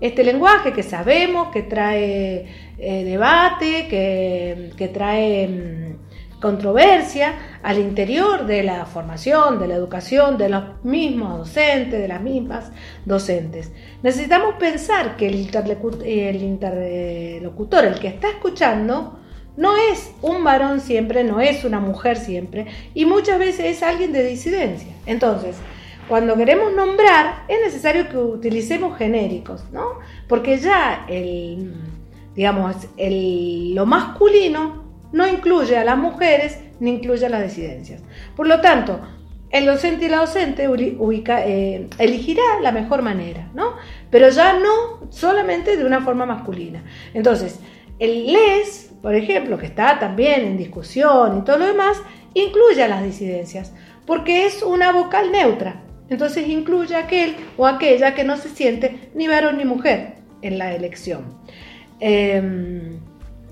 Este 0.01 0.25
lenguaje 0.25 0.73
que 0.73 0.83
sabemos 0.83 1.49
que 1.49 1.63
trae 1.65 2.47
eh, 2.79 3.05
debate, 3.05 3.89
que, 3.89 4.73
que 4.75 4.89
trae 4.89 5.49
mm, 5.49 5.86
controversia 6.41 7.35
al 7.63 7.79
interior 7.79 8.47
de 8.47 8.63
la 8.63 8.85
formación, 8.87 9.59
de 9.59 9.69
la 9.69 9.75
educación, 9.75 10.37
de 10.39 10.49
los 10.51 10.85
mismos 10.85 11.39
docentes, 11.39 12.01
de 12.01 12.09
las 12.09 12.21
mismas 12.21 12.71
docentes. 13.05 13.73
Necesitamos 14.03 14.55
pensar 14.57 15.17
que 15.17 15.29
el, 15.29 15.37
interlocutor, 16.43 17.85
el 17.85 17.99
que 17.99 18.09
está 18.09 18.29
escuchando, 18.29 19.19
no 19.57 19.77
es 19.77 20.13
un 20.21 20.45
varón 20.45 20.81
siempre, 20.81 21.25
no 21.25 21.41
es 21.41 21.65
una 21.65 21.81
mujer 21.81 22.19
siempre, 22.19 22.67
y 22.95 23.07
muchas 23.07 23.39
veces 23.39 23.77
es 23.77 23.83
alguien 23.83 24.13
de 24.13 24.27
disidencia. 24.27 24.93
Entonces, 25.07 25.57
cuando 26.09 26.37
queremos 26.37 26.75
nombrar, 26.75 27.45
es 27.49 27.59
necesario 27.65 28.09
que 28.09 28.19
utilicemos 28.19 28.99
genéricos, 28.99 29.65
¿no? 29.73 29.99
Porque 30.29 30.59
ya 30.59 31.07
el, 31.09 31.75
digamos, 32.35 32.77
el, 32.97 33.75
lo 33.75 33.87
masculino 33.87 34.86
no 35.13 35.27
incluye 35.27 35.77
a 35.77 35.85
las 35.85 35.99
mujeres 35.99 36.59
ni 36.81 36.91
incluye 36.91 37.27
a 37.27 37.29
las 37.29 37.43
disidencias. 37.43 38.03
Por 38.35 38.47
lo 38.47 38.61
tanto, 38.61 39.01
el 39.51 39.67
docente 39.67 40.07
y 40.07 40.09
la 40.09 40.19
docente 40.19 40.69
ubica, 40.69 41.47
eh, 41.47 41.89
elegirá 41.99 42.43
la 42.63 42.73
mejor 42.73 43.03
manera, 43.03 43.49
¿no? 43.55 43.75
Pero 44.11 44.29
ya 44.29 44.59
no 44.59 45.11
solamente 45.11 45.77
de 45.77 45.85
una 45.85 46.01
forma 46.01 46.27
masculina. 46.27 46.85
Entonces, 47.15 47.61
el 47.99 48.33
les, 48.33 48.93
por 49.01 49.15
ejemplo, 49.15 49.57
que 49.57 49.67
está 49.67 49.99
también 49.99 50.43
en 50.43 50.57
discusión 50.57 51.39
y 51.39 51.45
todo 51.45 51.59
lo 51.59 51.67
demás, 51.67 52.03
incluye 52.35 52.83
a 52.83 52.89
las 52.89 53.03
disidencias, 53.03 53.73
porque 54.05 54.47
es 54.47 54.63
una 54.63 54.93
vocal 54.93 55.33
neutra. 55.33 55.83
Entonces 56.09 56.47
incluye 56.49 56.95
a 56.95 57.01
aquel 57.01 57.35
o 57.57 57.67
aquella 57.67 58.15
que 58.15 58.25
no 58.25 58.37
se 58.37 58.49
siente 58.49 59.11
ni 59.15 59.27
varón 59.27 59.59
ni 59.59 59.65
mujer 59.65 60.17
en 60.43 60.59
la 60.59 60.75
elección. 60.75 61.39
Em, 61.99 62.96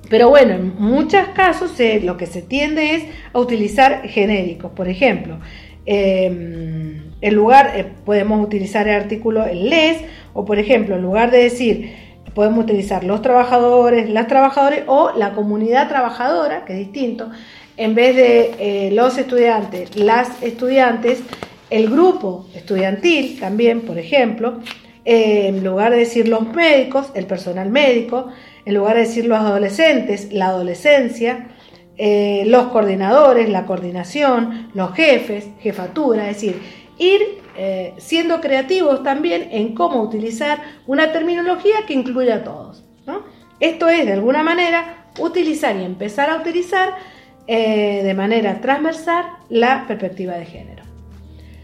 pero 0.08 0.28
bueno, 0.28 0.54
en 0.54 0.74
muchos 0.78 1.28
casos 1.34 1.72
lo 2.02 2.16
que 2.16 2.26
se 2.26 2.42
tiende 2.42 2.94
es 2.94 3.04
a 3.32 3.38
utilizar 3.38 4.06
genéricos. 4.08 4.72
Por 4.72 4.88
ejemplo, 4.88 5.38
em, 5.86 7.10
en 7.20 7.34
lugar, 7.34 7.72
eh, 7.76 7.86
podemos 8.04 8.44
utilizar 8.44 8.86
el 8.88 8.94
artículo 8.94 9.44
el 9.46 9.70
les, 9.70 10.02
o 10.34 10.44
por 10.44 10.58
ejemplo, 10.58 10.96
en 10.96 11.02
lugar 11.02 11.30
de 11.30 11.38
decir, 11.38 11.94
podemos 12.34 12.64
utilizar 12.64 13.04
los 13.04 13.22
trabajadores, 13.22 14.10
las 14.10 14.26
trabajadoras 14.26 14.80
o 14.86 15.12
la 15.16 15.32
comunidad 15.32 15.88
trabajadora, 15.88 16.64
que 16.64 16.74
es 16.74 16.78
distinto, 16.80 17.30
en 17.76 17.94
vez 17.94 18.16
de 18.16 18.54
eh, 18.58 18.90
los 18.92 19.16
estudiantes, 19.18 19.96
las 19.96 20.42
estudiantes, 20.42 21.22
el 21.70 21.88
grupo 21.88 22.46
estudiantil 22.54 23.38
también, 23.40 23.80
por 23.82 23.98
ejemplo, 23.98 24.60
en 25.04 25.64
lugar 25.64 25.92
de 25.92 25.98
decir 25.98 26.28
los 26.28 26.46
médicos, 26.54 27.10
el 27.14 27.26
personal 27.26 27.70
médico, 27.70 28.28
en 28.64 28.74
lugar 28.74 28.94
de 28.94 29.00
decir 29.00 29.26
los 29.26 29.38
adolescentes, 29.38 30.32
la 30.32 30.46
adolescencia, 30.46 31.48
eh, 31.96 32.44
los 32.46 32.68
coordinadores, 32.68 33.48
la 33.48 33.66
coordinación, 33.66 34.70
los 34.74 34.94
jefes, 34.94 35.48
jefatura, 35.60 36.28
es 36.28 36.36
decir, 36.36 36.60
ir 36.98 37.20
eh, 37.56 37.94
siendo 37.98 38.40
creativos 38.40 39.02
también 39.04 39.48
en 39.52 39.74
cómo 39.74 40.02
utilizar 40.02 40.58
una 40.86 41.12
terminología 41.12 41.86
que 41.86 41.94
incluya 41.94 42.36
a 42.36 42.44
todos. 42.44 42.84
Esto 43.60 43.88
es, 43.88 44.04
de 44.06 44.12
alguna 44.12 44.42
manera, 44.42 45.06
utilizar 45.20 45.76
y 45.76 45.84
empezar 45.84 46.28
a 46.30 46.36
utilizar 46.36 46.94
eh, 47.46 48.02
de 48.02 48.14
manera 48.14 48.60
transversal 48.60 49.26
la 49.48 49.86
perspectiva 49.86 50.34
de 50.34 50.46
género. 50.46 50.73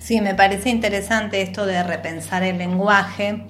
Sí, 0.00 0.20
me 0.20 0.34
parece 0.34 0.70
interesante 0.70 1.40
esto 1.40 1.64
de 1.64 1.84
repensar 1.84 2.42
el 2.42 2.58
lenguaje 2.58 3.46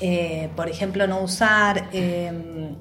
eh, 0.00 0.48
por 0.56 0.68
ejemplo, 0.68 1.06
no 1.06 1.20
usar 1.20 1.88
em, 1.92 2.76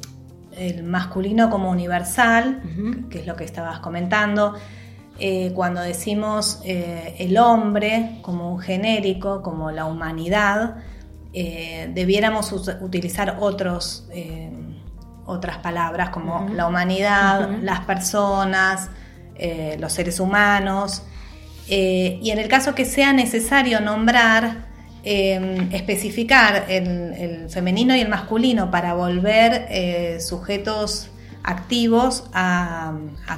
el 0.58 0.84
masculino 0.84 1.50
como 1.50 1.70
universal, 1.70 2.62
que 3.10 3.20
es 3.20 3.28
lo 3.28 3.36
que 3.36 3.44
estabas 3.44 3.80
comentando. 3.80 4.56
eh, 5.22 5.52
cuando 5.54 5.82
decimos 5.82 6.62
eh, 6.64 7.16
el 7.20 7.38
hombre 7.38 8.20
como 8.22 8.54
un 8.54 8.60
genérico, 8.60 9.42
como 9.42 9.70
la 9.70 9.84
humanidad, 9.86 10.78
debiéramos 11.34 12.52
utilizar 12.82 13.38
otros, 13.40 14.08
otras 15.26 15.58
palabras 15.58 16.10
como 16.10 16.48
la 16.56 16.68
humanidad, 16.68 17.50
las 17.62 17.82
personas, 17.82 18.90
los 19.78 19.94
seres 19.94 20.20
humanos. 20.20 21.04
Y 21.70 22.32
en 22.32 22.40
el 22.40 22.48
caso 22.48 22.76
que 22.76 22.86
sea 22.86 23.14
necesario 23.14 23.80
nombrar, 23.80 24.68
especificar 25.04 26.66
el, 26.68 27.50
femenino 27.50 27.96
y 27.96 28.02
el 28.02 28.10
masculino 28.10 28.70
para 28.72 28.94
volver 28.94 30.20
sujetos 30.22 31.10
activos 31.44 32.30
a, 32.34 32.94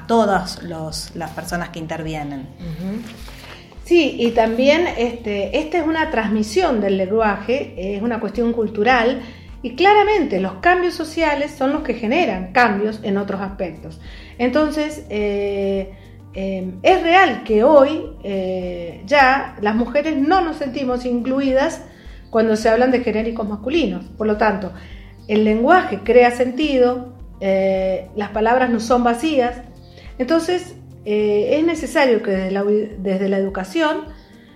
todas 0.08 0.62
las 0.64 1.30
personas 1.36 1.70
que 1.70 1.80
intervienen. 1.80 2.48
Sí, 3.92 4.16
y 4.20 4.32
también 4.32 4.88
este, 4.98 5.58
esta 5.58 5.80
es 5.80 5.86
una 5.86 6.12
transmisión 6.12 6.80
del 6.80 6.98
lenguaje, 6.98 7.96
es 7.96 8.02
una 8.02 8.20
cuestión 8.20 8.54
cultural 8.54 9.22
y 9.64 9.76
claramente 9.76 10.40
los 10.40 10.54
cambios 10.56 10.94
sociales 10.94 11.52
son 11.52 11.74
los 11.74 11.84
que 11.84 11.96
generan 11.96 12.52
cambios 12.52 13.00
en 13.04 13.18
otros 13.18 13.42
aspectos. 13.42 14.00
Entonces, 14.38 15.04
eh, 15.10 15.94
eh, 16.34 16.74
es 16.82 17.02
real 17.02 17.44
que 17.44 17.64
hoy 17.64 18.14
eh, 18.24 19.02
ya 19.06 19.58
las 19.62 19.76
mujeres 19.76 20.18
no 20.18 20.42
nos 20.42 20.58
sentimos 20.58 21.06
incluidas 21.06 21.84
cuando 22.30 22.56
se 22.56 22.70
hablan 22.70 22.92
de 22.92 23.02
genéricos 23.02 23.48
masculinos. 23.48 24.06
Por 24.18 24.26
lo 24.26 24.38
tanto, 24.38 24.72
el 25.28 25.44
lenguaje 25.44 26.00
crea 26.04 26.32
sentido, 26.32 27.14
eh, 27.40 28.08
las 28.16 28.30
palabras 28.30 28.70
no 28.70 28.80
son 28.80 29.04
vacías. 29.04 29.62
Entonces, 30.18 30.76
eh, 31.06 31.58
es 31.58 31.66
necesario 31.66 32.22
que 32.22 32.32
desde 33.00 33.30
la 33.30 33.38
educación 33.38 34.06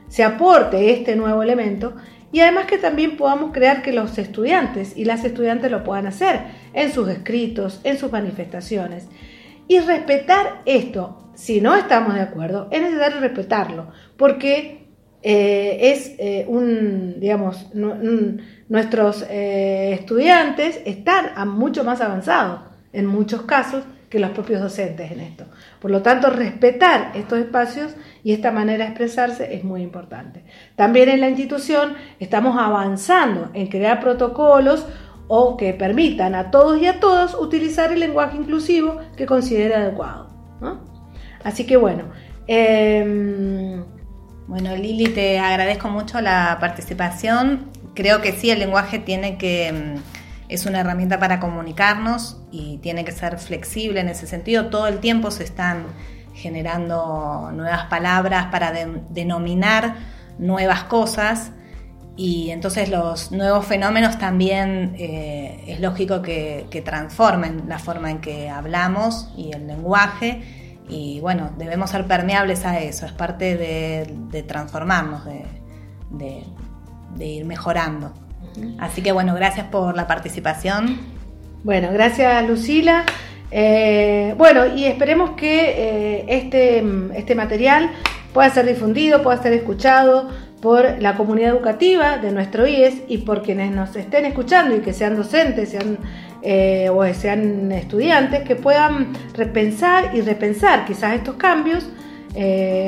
se 0.08 0.24
aporte 0.24 0.92
este 0.92 1.16
nuevo 1.16 1.42
elemento 1.42 1.96
y 2.32 2.42
además 2.42 2.66
que 2.66 2.78
también 2.78 3.18
podamos 3.18 3.52
crear 3.52 3.82
que 3.82 3.92
los 3.92 4.18
estudiantes 4.18 4.96
y 4.96 5.06
las 5.06 5.24
estudiantes 5.24 5.72
lo 5.72 5.84
puedan 5.84 6.06
hacer 6.08 6.42
en 6.74 6.92
sus 6.92 7.10
escritos, 7.10 7.82
en 7.84 7.98
sus 7.98 8.12
manifestaciones. 8.12 9.08
Y 9.68 9.80
respetar 9.80 10.62
esto, 10.66 11.25
si 11.36 11.62
no 11.62 11.76
estamos 11.76 12.14
de 12.14 12.22
acuerdo, 12.22 12.68
es 12.72 12.82
necesario 12.82 13.20
respetarlo, 13.20 13.92
porque 14.18 14.88
eh, 15.22 15.78
es 15.82 16.48
un, 16.48 17.20
digamos, 17.20 17.68
nuestros 17.74 19.26
estudiantes 19.30 20.82
están 20.86 21.48
mucho 21.50 21.84
más 21.84 22.02
avanzados 22.02 22.62
en 22.94 23.06
muchos 23.06 23.44
casos 23.44 23.84
que 24.10 24.20
los 24.20 24.32
propios 24.32 24.62
docentes 24.62 25.12
en 25.12 25.20
esto. 25.20 25.46
Por 25.82 25.92
lo 25.92 26.02
tanto, 26.02 26.30
respetar 26.30 27.12
estos 27.16 27.40
espacios 27.40 27.94
y 28.24 28.32
esta 28.32 28.52
manera 28.52 28.86
de 28.86 28.92
expresarse 28.92 29.54
es 29.56 29.64
muy 29.64 29.82
importante. 29.82 30.46
También 30.76 31.10
en 31.10 31.22
la 31.22 31.30
institución 31.30 31.96
estamos 32.20 32.58
avanzando 32.58 33.50
en 33.54 33.68
crear 33.68 34.00
protocolos 34.00 34.86
o 35.28 35.58
que 35.58 35.74
permitan 35.74 36.36
a 36.36 36.52
todos 36.52 36.82
y 36.82 36.86
a 36.86 37.00
todas 37.00 37.36
utilizar 37.36 37.92
el 37.92 38.00
lenguaje 38.00 38.38
inclusivo 38.38 39.00
que 39.18 39.26
considere 39.26 39.76
adecuado. 39.76 40.30
Así 41.46 41.66
que 41.66 41.78
bueno. 41.78 42.06
Em, 42.48 43.86
bueno, 44.48 44.76
Lili, 44.76 45.08
te 45.10 45.40
agradezco 45.40 45.88
mucho 45.88 46.20
la 46.20 46.58
participación. 46.60 47.72
Creo 47.94 48.22
que 48.22 48.34
sí, 48.34 48.50
el 48.50 48.60
lenguaje 48.60 49.00
tiene 49.00 49.38
que 49.38 49.68
em, 49.68 49.96
es 50.50 50.66
una 50.66 50.82
herramienta 50.82 51.20
para 51.20 51.40
comunicarnos 51.40 52.42
y 52.52 52.80
tiene 52.80 53.06
que 53.06 53.12
ser 53.12 53.38
flexible 53.38 54.00
en 54.00 54.10
ese 54.10 54.28
sentido. 54.28 54.68
Todo 54.68 54.88
el 54.88 55.00
tiempo 55.00 55.32
se 55.32 55.44
están 55.44 55.86
generando 56.34 57.52
nuevas 57.54 57.86
palabras 57.86 58.48
para 58.48 58.74
denominar 59.10 59.96
nuevas 60.38 60.84
cosas 60.84 61.52
y 62.18 62.50
entonces 62.50 62.90
los 62.90 63.32
nuevos 63.32 63.66
fenómenos 63.66 64.18
también 64.18 64.96
eh, 64.98 65.64
es 65.68 65.80
lógico 65.80 66.22
que, 66.22 66.68
transformen 66.84 67.64
la 67.68 67.80
forma 67.80 68.10
en 68.12 68.20
que 68.20 68.50
hablamos 68.50 69.30
y 69.38 69.52
el 69.54 69.68
lenguaje 69.68 70.65
y 70.88 71.20
bueno, 71.20 71.52
debemos 71.58 71.90
ser 71.90 72.06
permeables 72.06 72.66
a 72.66 72.80
eso, 72.80 73.06
es 73.06 73.12
parte 73.12 73.58
de, 73.58 74.44
transformarnos, 74.44 75.26
de 75.26 77.26
ir 77.26 77.46
mejorando. 77.46 78.14
Así 78.80 79.02
que 79.02 79.12
bueno, 79.12 79.36
gracias 79.36 79.68
por 79.68 79.96
la 79.96 80.08
participación. 80.08 81.00
Bueno, 81.64 81.90
gracias 81.92 82.48
Lucila. 82.48 83.06
Eh, 83.52 84.34
bueno, 84.38 84.76
y 84.76 84.86
esperemos 84.86 85.32
que 85.32 85.70
eh, 85.70 86.26
este, 86.28 86.84
este 87.16 87.36
material 87.36 87.92
pueda 88.34 88.50
ser 88.50 88.66
difundido, 88.66 89.24
pueda 89.24 89.42
ser 89.42 89.54
escuchado 89.54 90.30
por 90.62 91.02
la 91.02 91.16
comunidad 91.16 91.52
educativa 91.52 92.18
de 92.18 92.32
nuestro 92.32 92.68
IES 92.68 93.04
y 93.08 93.20
por 93.20 93.44
quienes 93.44 93.72
nos 93.72 93.96
estén 93.96 94.26
escuchando 94.26 94.76
y 94.76 94.80
que 94.80 94.94
sean 94.94 95.16
docentes 95.16 95.70
sean, 95.70 96.00
eh, 96.46 96.90
o 96.90 97.04
sean 97.14 97.72
estudiantes, 97.72 98.44
que 98.44 98.56
puedan 98.56 99.14
repensar 99.34 100.16
y 100.16 100.22
repensar 100.22 100.86
quizás 100.86 101.16
estos 101.16 101.36
cambios. 101.36 101.90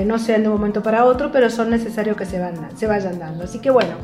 no 0.05 0.19
sean 0.19 0.43
de 0.43 0.49
un 0.49 0.55
momento 0.55 0.83
para 0.83 1.05
otro, 1.05 1.31
pero 1.31 1.49
son 1.49 1.69
necesarios 1.69 2.15
que 2.17 2.25
se, 2.25 2.39
van, 2.39 2.55
se 2.77 2.85
vayan 2.85 3.17
dando. 3.17 3.45
Así 3.45 3.59
que 3.59 3.69
bueno, 3.69 3.95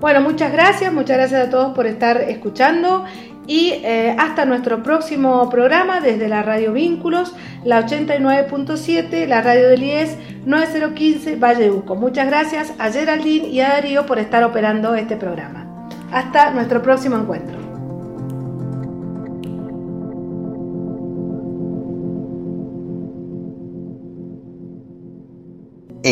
bueno, 0.00 0.20
muchas 0.20 0.52
gracias, 0.52 0.92
muchas 0.92 1.16
gracias 1.16 1.46
a 1.46 1.50
todos 1.50 1.74
por 1.74 1.86
estar 1.86 2.20
escuchando 2.28 3.04
y 3.46 3.70
eh, 3.84 4.14
hasta 4.18 4.44
nuestro 4.44 4.82
próximo 4.82 5.48
programa 5.50 6.00
desde 6.00 6.28
la 6.28 6.42
Radio 6.42 6.72
Vínculos, 6.72 7.34
la 7.64 7.86
89.7, 7.86 9.26
la 9.26 9.42
radio 9.42 9.68
del 9.68 9.82
IES 9.82 10.16
9015 10.46 11.36
Valle 11.36 11.70
Uco. 11.70 11.96
Muchas 11.96 12.26
gracias 12.26 12.72
a 12.78 12.90
Geraldine 12.90 13.48
y 13.48 13.60
a 13.60 13.68
Darío 13.70 14.06
por 14.06 14.18
estar 14.18 14.44
operando 14.44 14.94
este 14.94 15.16
programa. 15.16 15.88
Hasta 16.12 16.50
nuestro 16.50 16.82
próximo 16.82 17.16
encuentro. 17.16 17.61